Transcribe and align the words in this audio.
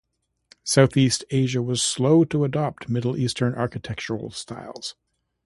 Southeast 0.63 1.23
Asia 1.29 1.61
was 1.61 1.79
slow 1.79 2.23
to 2.23 2.43
adopt 2.43 2.89
Middle 2.89 3.15
Eastern 3.15 3.53
architectural 3.53 4.31
styles. 4.31 4.95